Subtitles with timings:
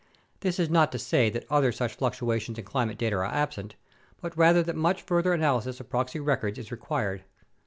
[0.39, 3.75] This is not to say that other such fluctuations in climate are absent
[4.19, 7.23] but rather that much further analysis of proxy records is required.